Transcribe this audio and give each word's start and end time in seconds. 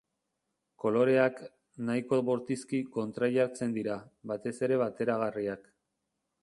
Koloreak, 0.83 1.41
nahiko 1.89 2.19
bortizki 2.31 2.81
kontrajartzen 2.97 3.77
dira, 3.79 4.01
batez 4.33 4.57
ere 4.69 4.83
bateragarriak. 4.87 5.73